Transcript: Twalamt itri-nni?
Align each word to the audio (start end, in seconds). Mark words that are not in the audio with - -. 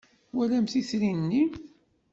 Twalamt 0.29 0.73
itri-nni? 0.79 1.43